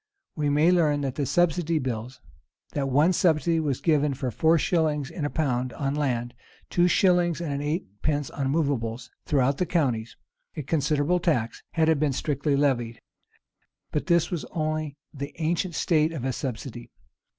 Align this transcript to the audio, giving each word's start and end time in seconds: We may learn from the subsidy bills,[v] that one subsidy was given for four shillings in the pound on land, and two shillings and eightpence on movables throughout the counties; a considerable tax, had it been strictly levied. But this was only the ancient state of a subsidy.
We 0.35 0.49
may 0.49 0.71
learn 0.71 1.03
from 1.03 1.11
the 1.11 1.27
subsidy 1.27 1.77
bills,[v] 1.77 2.19
that 2.71 2.89
one 2.89 3.13
subsidy 3.13 3.59
was 3.59 3.81
given 3.81 4.15
for 4.15 4.31
four 4.31 4.57
shillings 4.57 5.11
in 5.11 5.25
the 5.25 5.29
pound 5.29 5.73
on 5.73 5.93
land, 5.93 6.31
and 6.31 6.69
two 6.71 6.87
shillings 6.87 7.39
and 7.39 7.61
eightpence 7.61 8.31
on 8.31 8.49
movables 8.49 9.11
throughout 9.27 9.59
the 9.59 9.67
counties; 9.67 10.17
a 10.57 10.63
considerable 10.63 11.19
tax, 11.19 11.61
had 11.73 11.87
it 11.87 11.99
been 11.99 12.13
strictly 12.13 12.55
levied. 12.55 12.99
But 13.91 14.07
this 14.07 14.31
was 14.31 14.43
only 14.45 14.97
the 15.13 15.35
ancient 15.37 15.75
state 15.75 16.11
of 16.13 16.25
a 16.25 16.33
subsidy. 16.33 16.89